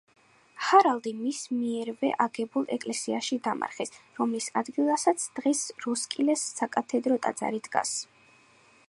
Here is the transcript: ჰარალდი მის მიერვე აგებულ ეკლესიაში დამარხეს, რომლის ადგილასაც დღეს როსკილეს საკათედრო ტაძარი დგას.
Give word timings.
ჰარალდი 0.67 1.11
მის 1.17 1.41
მიერვე 1.57 2.09
აგებულ 2.25 2.65
ეკლესიაში 2.77 3.39
დამარხეს, 3.49 3.93
რომლის 4.21 4.49
ადგილასაც 4.63 5.29
დღეს 5.41 5.63
როსკილეს 5.87 6.49
საკათედრო 6.63 7.23
ტაძარი 7.27 7.63
დგას. 7.69 7.97